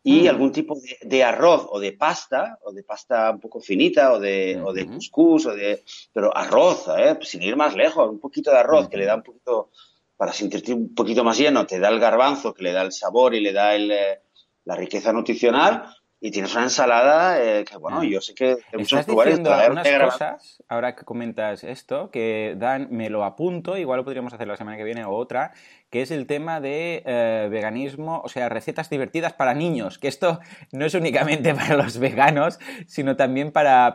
[0.05, 0.27] y mm.
[0.27, 4.61] algún tipo de, arroz o de pasta, o de pasta un poco finita, o de,
[4.61, 7.17] o de cuscús, o de, pero arroz, ¿eh?
[7.21, 9.69] sin ir más lejos, un poquito de arroz que le da un poquito,
[10.17, 13.33] para sentirte un poquito más lleno, te da el garbanzo que le da el sabor
[13.33, 14.21] y le da el, eh,
[14.65, 15.85] la riqueza nutricional,
[16.25, 19.39] y tienes una ensalada eh, que, bueno, yo sé que en muchos lugares...
[19.39, 24.47] unas cosas, ahora que comentas esto, que Dan, me lo apunto, igual lo podríamos hacer
[24.47, 25.51] la semana que viene o otra,
[25.93, 30.39] que es el tema de eh, veganismo, o sea, recetas divertidas para niños, que esto
[30.71, 33.93] no es únicamente para los veganos, sino también para,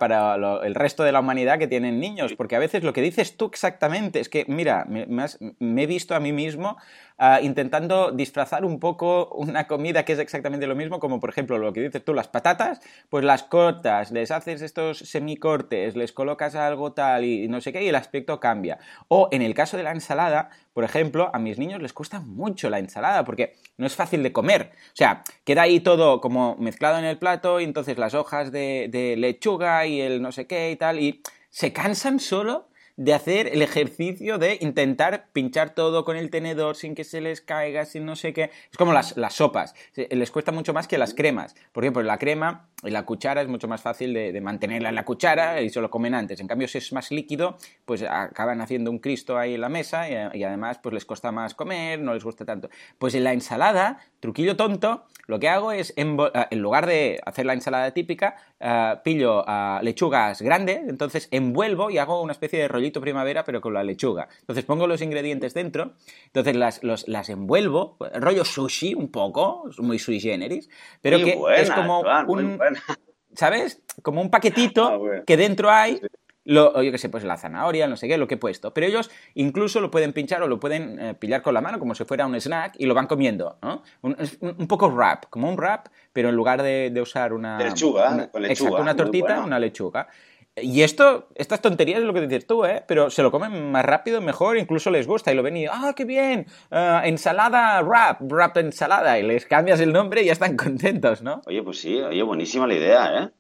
[0.63, 3.47] el resto de la humanidad que tienen niños, porque a veces lo que dices tú
[3.47, 6.77] exactamente es que, mira, me, he visto a mí mismo
[7.19, 11.59] ah, intentando disfrazar un poco una comida que es exactamente lo mismo, como por ejemplo
[11.59, 16.55] lo que dices tú, las patatas, pues las cortas, les haces estos semicortes, les colocas
[16.55, 18.79] algo tal y no sé qué, y el aspecto cambia.
[19.09, 22.71] O en el caso de la ensalada, por ejemplo, a mis niños les cuesta mucho
[22.71, 24.73] la ensalada porque no es fácil de comer.
[24.93, 29.15] O sea, queda ahí todo como mezclado en el plato y entonces las hojas de,
[29.19, 33.63] lechuga y el no sé qué y tal, y se cansan solo de hacer el
[33.63, 38.17] ejercicio de intentar pinchar todo con el tenedor sin que se les caiga, sin no
[38.17, 38.51] sé qué.
[38.73, 39.75] Es como las, las sopas.
[39.95, 41.55] Les cuesta mucho más que las cremas.
[41.73, 45.05] Por ejemplo, la crema y la cuchara es mucho más fácil de, mantenerla en la
[45.05, 46.39] cuchara y se lo comen antes.
[46.41, 50.09] En cambio, si es más líquido, pues acaban haciendo un cristo ahí en la mesa
[50.09, 52.71] y, además pues les cuesta más comer, no les gusta tanto.
[52.99, 56.17] Pues en la ensalada, truquillo tonto, lo que hago es, en,
[56.53, 62.23] lugar de hacer la ensalada típica, eh, pillo uh, lechugas grandes, entonces envuelvo y hago
[62.23, 64.29] una especie de rollito primavera, pero con la lechuga.
[64.41, 65.95] Entonces pongo los ingredientes dentro,
[66.27, 70.71] entonces las, las envuelvo, rollo sushi un poco, muy sui generis,
[71.03, 72.59] pero que es como un
[73.35, 73.83] ¿sabes?
[74.03, 76.01] Como un paquetito ah, que dentro hay,
[76.45, 78.73] lo, yo qué sé, pues la zanahoria, no sé qué, lo que he puesto.
[78.73, 81.95] Pero ellos incluso lo pueden pinchar o lo pueden eh, pillar con la mano como
[81.95, 83.83] si fuera un snack y lo van comiendo, ¿no?
[84.01, 87.59] Un, un, poco wrap, como un wrap, pero en lugar de, usar una...
[87.59, 88.69] lechuga, una, con lechuga.
[88.69, 90.09] Exacto, una tortita, una lechuga.
[90.63, 92.85] Y esto, estas tonterías es lo que dices tú, ¿eh?
[92.87, 95.93] Pero se lo comen más rápido, mejor, incluso les gusta y lo ven y, ah,
[95.97, 100.57] qué bien, uh, ensalada wrap, wrap ensalada, y les cambias el nombre y ya están
[100.57, 101.43] contentos, ¿no?
[101.47, 103.31] Oye, pues sí, oye, buenísima la idea, ¿eh?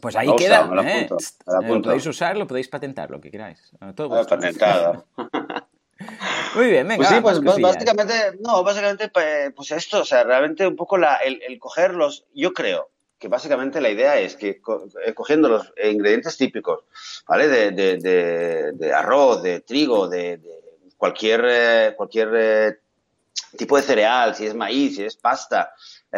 [0.00, 1.08] Pues ahí queda, ¿eh?
[1.46, 3.72] Lo podéis usar, lo podéis patentar, lo que queráis.
[3.96, 5.06] Todo ah, patentado.
[6.54, 6.98] Muy bien, venga.
[7.20, 11.16] Pues sí, pues básicamente, no, básicamente, pues, pues esto, o sea, realmente un poco la,
[11.16, 14.60] el, el cogerlos, yo creo, que básicamente la idea es que
[15.04, 16.84] eh, cogiendo los ingredientes típicos,
[17.26, 17.48] ¿vale?
[17.48, 17.98] De,
[18.72, 20.40] de, arroz, de trigo, de,
[20.96, 22.78] cualquier, eh, cualquier eh,
[23.56, 25.72] tipo de cereal, si es maíz, si es pasta,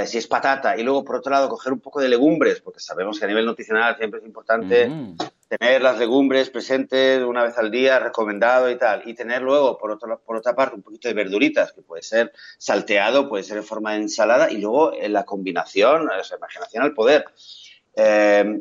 [0.04, 3.18] si es patata, y luego por otro lado coger un poco de legumbres, porque sabemos
[3.18, 5.16] que a nivel nutricional siempre es importante mm
[5.58, 9.90] tener las legumbres presentes una vez al día, recomendado y tal, y tener luego, por,
[9.90, 13.64] otro, por otra parte, un poquito de verduritas, que puede ser salteado, puede ser en
[13.64, 17.24] forma de ensalada, y luego en la combinación, esa imaginación al poder.
[17.96, 18.60] Eh,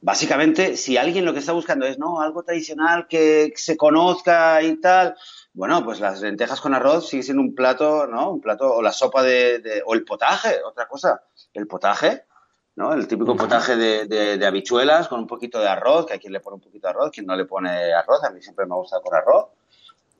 [0.00, 4.80] básicamente, si alguien lo que está buscando es, no, algo tradicional que se conozca y
[4.80, 5.16] tal,
[5.52, 8.32] bueno, pues las lentejas con arroz sigue siendo un plato, ¿no?
[8.32, 11.24] Un plato, o la sopa de o el potaje, otra cosa.
[11.52, 12.24] El potaje,
[12.78, 12.94] ¿no?
[12.94, 16.54] El típico potaje de, habichuelas con un poquito de arroz, que a quien le pone
[16.54, 19.14] un poquito de arroz, quien no le pone arroz, a mí siempre me gusta con
[19.14, 19.46] arroz.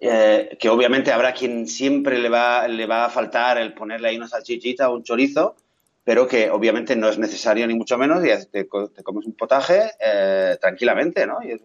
[0.00, 4.16] Eh, que obviamente habrá quien siempre le va, le va a faltar el ponerle ahí
[4.16, 5.56] una salchichita o un chorizo,
[6.04, 10.56] pero que obviamente no es necesario ni mucho menos y te, comes un potaje eh,
[10.60, 11.38] tranquilamente, ¿no?
[11.42, 11.60] Y es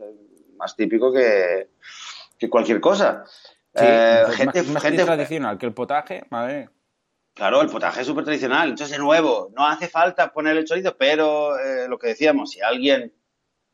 [0.58, 1.70] más típico que,
[2.50, 3.24] cualquier cosa.
[3.76, 6.70] Sí, eh, gente, más, gente tradicional que el potaje, madre.
[7.34, 8.70] Claro, el potaje es súper tradicional.
[8.70, 12.62] Entonces, de nuevo, no hace falta poner el chorizo, pero eh, lo que decíamos, si
[12.62, 13.12] a alguien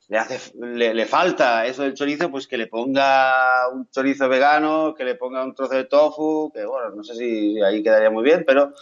[0.09, 5.03] le, hace, le, falta eso del chorizo, pues que le ponga un chorizo vegano, que
[5.03, 8.43] le ponga un trozo de tofu, que bueno, no sé si ahí quedaría muy bien,
[8.45, 8.73] pero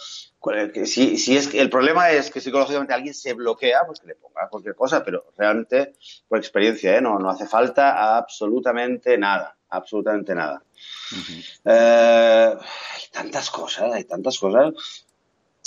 [0.86, 4.16] si, si es que el problema es que psicológicamente alguien se bloquea, pues que le
[4.16, 5.96] ponga cualquier cosa, pero realmente,
[6.30, 7.02] por experiencia, ¿eh?
[7.02, 10.62] no, no hace falta absolutamente nada, absolutamente nada.
[11.66, 14.74] Eh, hay tantas cosas, hay tantas cosas.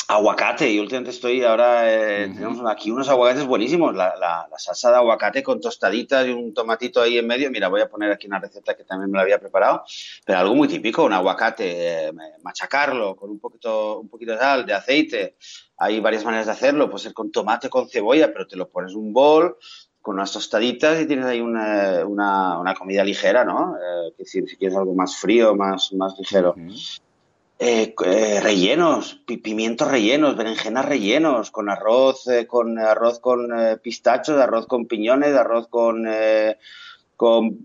[0.09, 4.97] Aguacate, y últimamente estoy ahora, eh, tenemos aquí unos aguacates buenísimos, la, la, salsa de
[4.97, 7.49] aguacate con tostaditas y un tomatito ahí en medio.
[7.49, 9.85] Mira, voy a poner aquí una receta que también me la había preparado,
[10.25, 14.67] pero algo muy típico, un aguacate, eh, machacarlo con un poquito, un poquito de sal,
[14.67, 15.37] de aceite.
[15.77, 18.95] Hay varias maneras de hacerlo, puede ser con tomate, con cebolla, pero te lo pones
[18.95, 19.59] un bol,
[20.03, 23.77] con unas tostaditas y tienes ahí una, una, comida ligera, ¿no?
[23.77, 26.55] Eh, si, quieres algo más frío, más, más ligero.
[27.59, 33.51] Eh, eh, rellenos, pimientos rellenos, berenjenas rellenos, con arroz, con arroz con
[33.83, 36.09] pistachos, arroz con piñones, arroz con,
[37.17, 37.59] con,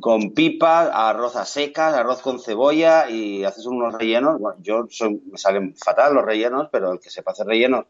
[0.00, 4.40] con pipas, arroz a secas, arroz con cebolla y haces unos rellenos.
[4.40, 4.86] Bueno, yo
[5.30, 7.84] me salen fatal los rellenos, pero el que sepa hacer rellenos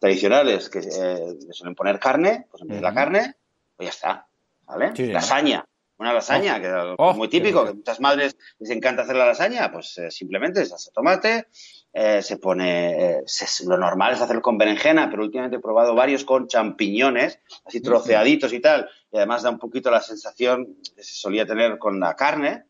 [0.00, 3.36] tradicionales que le suelen poner carne, pues en vez de la carne,
[3.84, 4.26] pues ya está,
[4.66, 5.12] ¿vale?
[5.12, 5.64] lasaña,
[5.98, 9.70] una lasaña, que es oh, muy típico, que muchas madres les encanta hacer la lasaña,
[9.70, 11.46] pues eh, simplemente se hace tomate,
[11.92, 13.24] eh, se pone, eh,
[13.66, 18.52] lo normal es hacerlo con berenjena, pero últimamente he probado varios con champiñones, así troceaditos
[18.52, 22.14] y tal, y además da un poquito la sensación que se solía tener con la
[22.16, 22.64] carne,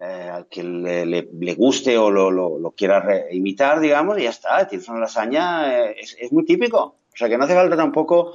[0.00, 5.90] al que le, guste o lo, quiera imitar, digamos, y ya está, tienes una lasaña,
[5.90, 6.96] es, es muy típico.
[7.12, 8.34] O sea que no hace falta tampoco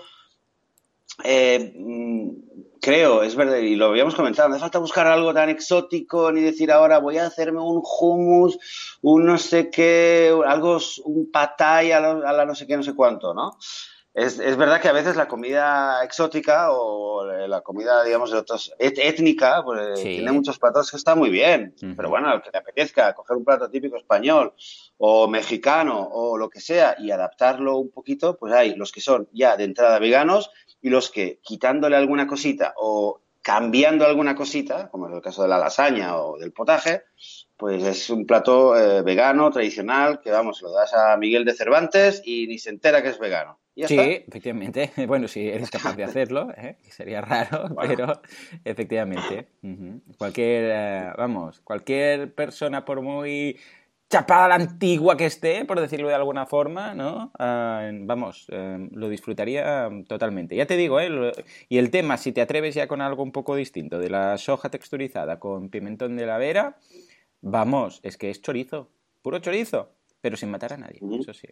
[1.24, 2.30] eh, mm,
[2.82, 6.42] creo, es verdad, y lo habíamos comentado, no hace falta buscar algo tan exótico ni
[6.42, 8.58] decir ahora voy a hacerme un hummus,
[9.02, 13.34] un no sé qué, algo, un patay a, la no sé qué, no sé cuánto,
[13.34, 13.58] ¿no?
[14.14, 18.74] Es, es, verdad que a veces la comida exótica o la comida, digamos, de otros,
[18.80, 21.76] étnica, pues tiene muchos platos que está muy bien.
[21.96, 24.54] Pero bueno, al que te apetezca coger un plato típico español
[24.98, 29.30] o mexicano o lo que sea y adaptarlo un poquito, pues hay los que son
[29.34, 30.50] ya de entrada veganos
[30.82, 35.48] y los que quitándole alguna cosita o cambiando alguna cosita, como es el caso de
[35.48, 37.04] la lasaña o del potaje,
[37.56, 42.22] pues es un plato eh, vegano, tradicional, que vamos, lo das a Miguel de Cervantes
[42.26, 43.58] y ni se entera que es vegano.
[43.74, 44.92] sí, efectivamente.
[45.08, 46.76] Bueno, si eres capaz de hacerlo, ¿eh?
[46.90, 48.22] sería raro, pero
[48.66, 49.48] efectivamente.
[50.18, 53.58] Cualquier, eh, vamos, cualquier persona, por muy
[54.10, 57.32] chapada la antigua que esté, por decirlo de alguna forma, ¿no?
[57.38, 60.56] Ah, vamos, eh, lo disfrutaría totalmente.
[60.56, 61.32] Ya te digo, ¿eh?
[61.70, 64.70] Y el tema, si te atreves ya con algo un poco distinto, de la soja
[64.70, 66.78] texturizada con pimentón de la vera,
[67.42, 68.90] vamos, es que es chorizo,
[69.22, 69.92] puro chorizo,
[70.22, 71.48] pero sin matar a nadie, eso sí.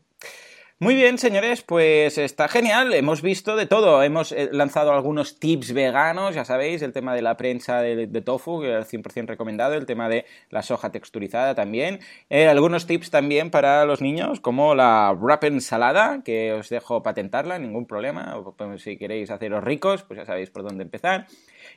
[0.77, 2.93] Muy bien, señores, pues está genial.
[2.93, 4.03] Hemos visto de todo.
[4.03, 8.59] Hemos eh, lanzado algunos tips veganos, ya sabéis, el tema de la prensa de, tofu,
[8.59, 12.01] que es 100% recomendado, el tema de la soja texturizada también.
[12.29, 17.57] Eh, algunos tips también para los niños, como la wrap ensalada, que os dejo patentarla,
[17.57, 18.43] ningún problema.
[18.57, 21.27] Pues, si queréis haceros ricos, pues ya sabéis por dónde empezar.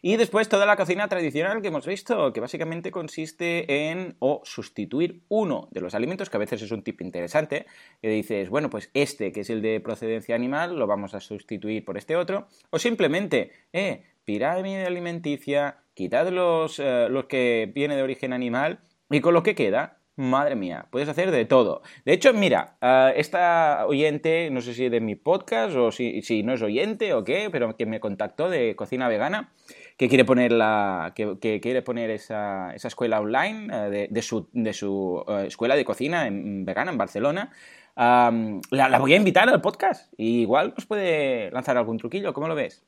[0.02, 5.22] Y después toda la cocina tradicional que hemos visto, que básicamente consiste en o sustituir
[5.28, 7.66] uno de los alimentos, que a veces es un tip interesante,
[8.00, 11.84] que dices, bueno, pues este, que es el de procedencia animal, lo vamos a sustituir
[11.84, 18.02] por este otro, o simplemente, eh, pirámide alimenticia, quitad los, eh, los que viene de
[18.02, 21.80] origen animal y con lo que queda Madre mía, puedes hacer de todo.
[22.04, 22.76] De hecho, mira,
[23.14, 27.22] esta oyente, no sé si de mi podcast o si, si, no es oyente o
[27.22, 29.52] qué, pero que me contactó de cocina vegana,
[29.98, 34.72] que quiere poner, la, que, quiere poner esa, esa escuela online eh, de, su, de
[34.72, 37.50] su eh, escuela de cocina en, vegana en Barcelona.
[37.96, 42.54] la, voy a invitar al podcast y igual nos puede lanzar algún truquillo, ¿cómo lo
[42.54, 42.86] ves?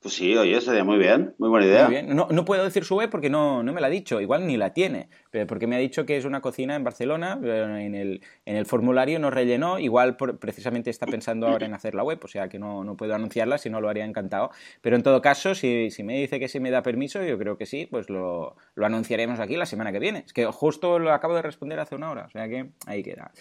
[0.00, 2.02] Pues sí, oye, sería muy bien, muy buena idea.
[2.02, 4.56] No, no, puedo decir su web porque no, no, me la ha dicho, igual ni
[4.56, 8.22] la tiene, pero porque me ha dicho que es una cocina en Barcelona, en el,
[8.44, 12.28] en el formulario no rellenó, igual precisamente está pensando ahora en hacer la web, o
[12.28, 14.50] sea que no, no puedo anunciarla, si no lo haría encantado.
[14.82, 17.58] Pero en todo caso, si, si me dice que sí me da permiso, yo creo
[17.58, 20.22] que sí, pues lo, lo, anunciaremos aquí la semana que viene.
[20.24, 23.32] Es que justo lo acabo de responder hace una hora, o sea que ahí queda.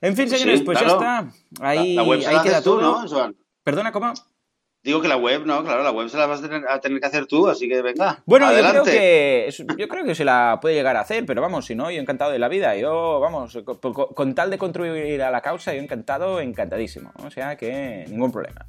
[0.00, 1.30] En fin, señores, pues ya está.
[1.60, 3.06] Ahí, ahí queda todo.
[3.06, 3.34] ¿no?
[3.62, 4.12] Perdona, ¿cómo?
[4.82, 7.26] Digo que la web, no, claro, la web se la vas a tener, que hacer
[7.26, 8.22] tú, así que venga.
[8.24, 8.76] Bueno, adelante.
[8.76, 11.74] yo creo que yo creo que se la puede llegar a hacer, pero vamos, si
[11.74, 12.74] no, yo encantado de la vida.
[12.76, 13.58] Yo, vamos,
[14.14, 17.12] con tal de contribuir a la causa, yo encantado, encantadísimo.
[17.22, 18.64] O sea que ningún problema.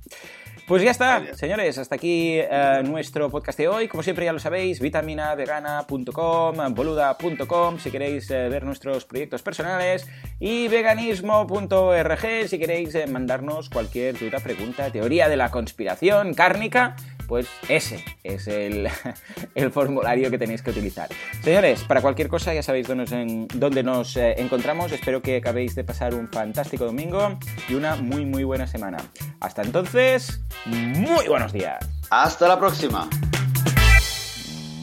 [0.71, 3.89] Pues ya está, señores, hasta aquí eh, nuestro podcast de hoy.
[3.89, 10.07] Como siempre ya lo sabéis, vitaminavegana.com, boluda.com si queréis eh, ver nuestros proyectos personales
[10.39, 16.95] y veganismo.org si queréis eh, mandarnos cualquier duda, pregunta, teoría de la conspiración cárnica
[17.31, 18.45] pues ese es
[19.55, 21.07] el, formulario que tenéis que utilizar.
[21.41, 24.91] Señores, para cualquier cosa ya sabéis dónde nos, dónde nos eh, encontramos.
[24.91, 27.39] Espero que acabéis de pasar un fantástico domingo
[27.69, 28.97] y una muy muy buena semana.
[29.39, 31.89] Hasta entonces, muy buenos días.
[32.09, 33.09] Hasta la próxima.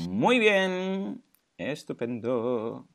[0.09, 1.23] Muy bien.
[1.59, 2.87] Estupendo.